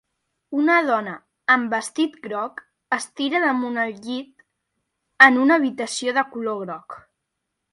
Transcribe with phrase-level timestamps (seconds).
[0.59, 1.11] Una dona
[1.55, 2.63] amb vestit groc
[2.97, 4.43] es tira damunt el llit
[5.27, 6.99] en una habitació de color groc.